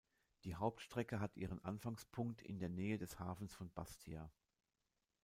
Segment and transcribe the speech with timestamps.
[0.45, 4.31] Die Hauptstrecke hat ihren Anfangspunkt in der Nähe des Hafens von Bastia.